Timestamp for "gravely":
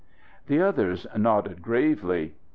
1.61-2.33